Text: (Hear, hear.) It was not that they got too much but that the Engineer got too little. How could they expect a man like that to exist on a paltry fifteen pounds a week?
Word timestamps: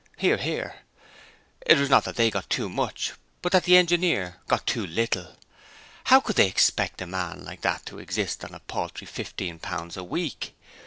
(Hear, 0.17 0.37
hear.) 0.37 0.77
It 1.63 1.77
was 1.77 1.91
not 1.91 2.05
that 2.05 2.15
they 2.15 2.31
got 2.31 2.49
too 2.49 2.67
much 2.69 3.11
but 3.43 3.51
that 3.51 3.65
the 3.65 3.77
Engineer 3.77 4.37
got 4.47 4.65
too 4.65 4.83
little. 4.87 5.35
How 6.05 6.19
could 6.19 6.37
they 6.37 6.47
expect 6.47 7.03
a 7.03 7.05
man 7.05 7.45
like 7.45 7.61
that 7.61 7.85
to 7.85 7.99
exist 7.99 8.43
on 8.43 8.55
a 8.55 8.61
paltry 8.61 9.05
fifteen 9.05 9.59
pounds 9.59 9.95
a 9.97 10.03
week? 10.03 10.55